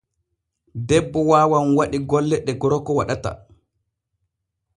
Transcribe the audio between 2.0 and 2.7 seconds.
golle ɗ e